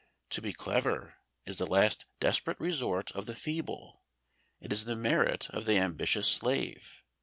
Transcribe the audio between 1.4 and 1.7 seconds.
is the